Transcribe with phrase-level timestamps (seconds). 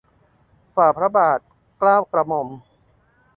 [0.75, 1.39] ฝ่าพระบาท
[1.79, 2.47] เกล้ากระหม่อม